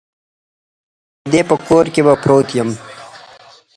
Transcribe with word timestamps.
د 1.23 1.23
ده 1.31 1.41
په 1.49 1.55
کور 1.67 1.85
کې 1.93 2.01
به 2.05 2.13
پروت 2.21 2.49
یم. 2.57 2.69